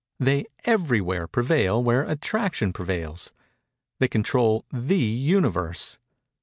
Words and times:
They 0.19 0.45
everywhere 0.65 1.27
prevail 1.27 1.83
where 1.83 2.01
Attraction 2.01 2.73
prevails. 2.73 3.33
They 3.99 4.07
control 4.07 4.65
the 4.73 4.97
Universe. 4.97 5.99